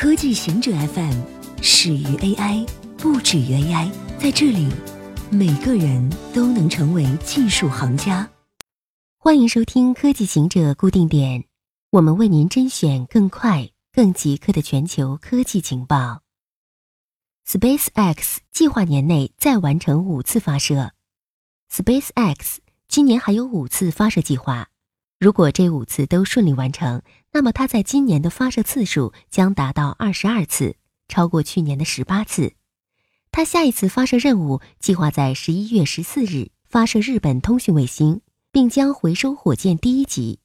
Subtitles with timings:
[0.00, 1.12] 科技行者 FM
[1.60, 2.66] 始于 AI，
[2.96, 3.92] 不止于 AI。
[4.18, 4.66] 在这里，
[5.30, 8.26] 每个人都能成为技术行家。
[9.18, 11.44] 欢迎收听科技行者固定点，
[11.90, 16.22] 我们为您甄选更快、更即刻的全球科技情报。
[17.46, 20.92] SpaceX 计划年内再完成五次发射。
[21.70, 22.56] SpaceX
[22.88, 24.70] 今年还有五次发射计划。
[25.18, 30.76] 如果这五次都顺利完成，那么它在今年的发射次数将达到二十二次，
[31.08, 32.54] 超过去年的十八次。
[33.32, 40.40] 它下一次发射任务计划在十一月十四日发射日本通讯卫星，并将回收火箭第一级。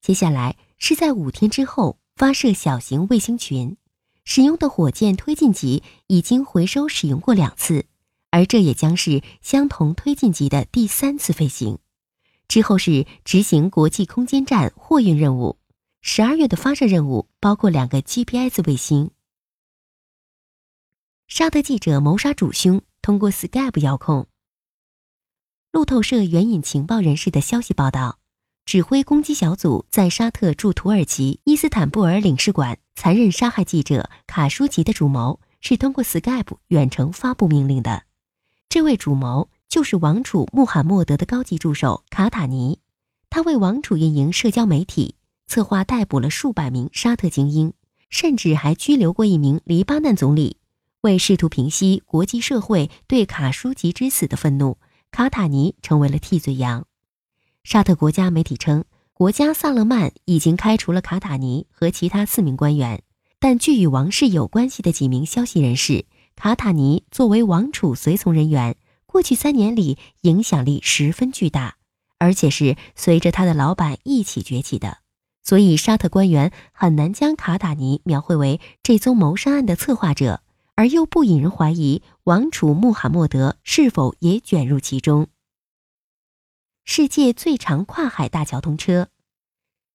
[0.00, 3.76] 接下来是在五天之后发射小型卫星群，
[4.24, 7.86] 使用的火箭推进级已经回收使用过两次，
[8.30, 11.78] 而这也将是相同推进级的第三次飞行。
[12.46, 15.59] 之后是执行国际空间站货运任务。
[16.02, 19.10] 十二月的发射任务包括两个 GPS 卫星。
[21.26, 24.26] 沙特记者谋杀主凶，通过 Skype 遥控。
[25.72, 28.18] 路透社援引情报人士的消息报道，
[28.64, 38.04] 指挥攻击小组在沙特驻土耳其伊斯坦布尔领事馆残忍杀害记者卡舒吉的主谋是通过 Skype 远程发布命令的。
[38.68, 39.50] 这位主谋。
[39.70, 42.80] 就是王储穆罕默德的高级助手卡塔尼，
[43.30, 45.14] 他为王储运营社交媒体，
[45.50, 47.72] 策划逮捕了数百名沙特精英，
[48.08, 50.58] 甚至还拘留过一名黎巴嫩总理。
[51.00, 54.78] 为试图平息国际社会对卡舒吉之死的愤怒，
[55.10, 56.86] 卡塔尼成为了替罪羊。
[57.64, 63.02] 沙特国家媒体称，国家萨勒曼已经开除了卡塔尼和其他四名官员，
[63.40, 66.04] 但据与王室有关系的几名消息人士，
[66.36, 68.76] 卡塔尼作为王储随从人员。
[69.04, 71.74] 过去三年里，影响力十分巨大，
[72.18, 74.98] 而且是随着他的老板一起崛起的，
[75.42, 80.42] 所以沙特官员很难将卡塔尼描绘为这宗谋杀案的策划者，
[80.74, 85.28] 而又不引人怀疑王储穆罕默德是否也卷入其中。
[86.84, 89.08] 世界最长跨海大桥通车，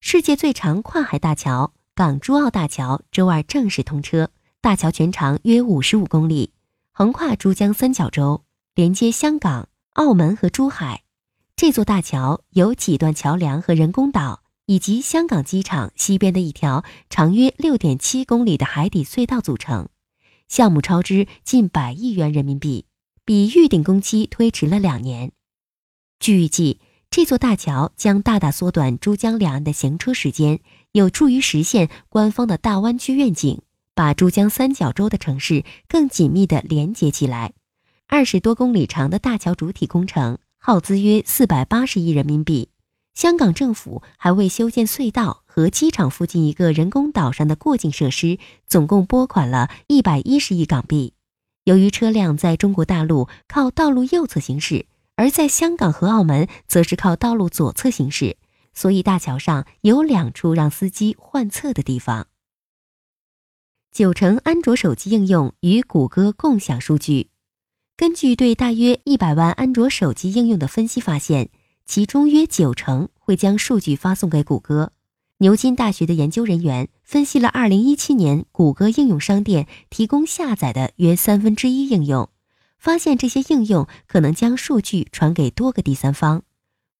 [0.00, 4.30] 世界最长跨海大桥港珠澳大桥周二正式通车，
[4.60, 6.52] 大桥全长约五十五公里，
[6.92, 8.42] 横跨珠江三角洲。
[8.74, 11.02] 连接香港、澳门和珠海，
[11.56, 19.88] 这座大桥由几段桥梁和人工岛，以及香港机场西边的一条长约六点七公里的海底隧道组成。
[20.48, 22.86] 项目超支近百亿元人民币，
[23.24, 25.32] 比预定工期推迟了两年。
[26.20, 30.60] 据预计，这座大桥将大大缩短珠江两岸的行车时间，
[30.92, 33.60] 有助于实现官方的大湾区愿景，
[33.94, 37.52] 把珠江三角洲的城市更紧密地连接起来。
[38.08, 42.70] 二十多公里长的大桥主体工程耗资约四百八十亿人民币。
[43.16, 51.14] 香港政府还为修建隧道和机场附近一个人工岛上的过境设施，总共拨款了一百一十亿港币。
[51.64, 54.84] 由于车辆在中国大陆靠道路右侧行驶，
[55.14, 58.36] 而在香港和澳门则是靠道路左侧行驶，
[58.74, 62.26] 所以大桥上有两处让司机换侧的地方。
[63.90, 67.30] 九成安卓手机应用与谷歌共享数据。
[67.96, 71.48] 根据对大约一百万安卓手机应用的分析发现，
[71.86, 74.92] 其中约九成会将数据发送给谷歌。
[75.38, 82.30] 牛津大学的研究人员分析了2017年谷歌应用商店提供下载的约三分之一应用，
[82.78, 86.42] 发现这些应用可能将数据传给多个第三方，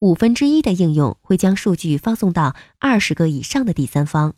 [0.01, 4.35] 五分之一的应用会将数据发送到二十个以上的第三方。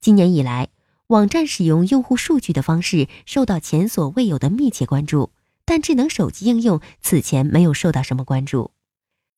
[0.00, 0.68] 今年以来，
[1.06, 5.30] 网站使用用户数据的方式受到前所未有的密切关注。
[5.64, 8.70] 但智能手机应用此前没有受到什么关注。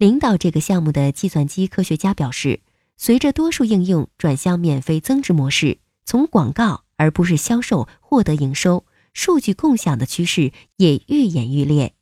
[0.00, 2.61] 领导这个项目的计算机科学家表示，
[2.97, 11.93] 随着多数应用转向免费增值模式，从广告而不是销售获得营收，数据共享的趋势也愈演愈烈。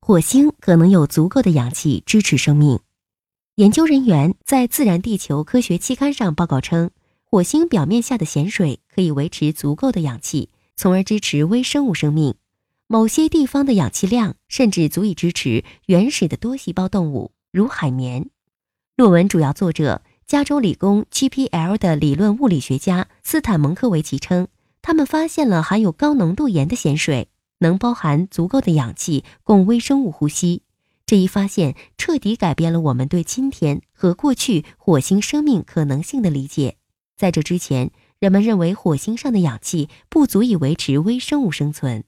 [0.00, 2.80] 火星可能有足够的氧气支持生命。
[3.56, 6.90] 研究人员在《自然地球科学》期刊上报告称，
[7.24, 12.34] 火星表面下的咸水可以维持足够的氧气，从而支持微生物生命。
[12.94, 18.30] 某些地方的氧气量甚至足以支持原始的多细胞动物，如海绵。
[18.96, 24.46] 论文主要作者加州理工 GPL 的理论物理学家斯坦蒙科维奇称，
[24.80, 27.26] 他们发现了含有高浓度盐的咸水
[27.58, 30.62] 能包含足够的氧气供微生物呼吸。
[31.04, 36.76] 这一发现彻底改变了我们对今天和过去火星生命可能性的理解。
[37.16, 37.90] 在这之前，
[38.20, 42.04] 人们认为火星上的氧气不足以维持微生物生存。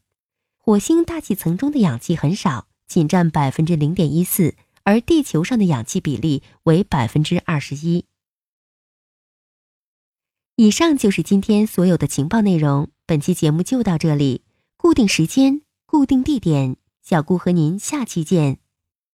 [0.67, 8.05] 火星大气层中的氧气很少，仅占百分之零点一四，而地球上的氧气比例为百分之二十一。
[10.57, 12.91] 以上就是今天所有的情报内容。
[13.07, 14.43] 本期节目就到这里，
[14.77, 18.59] 固定时间，固定地点，小顾和您下期见。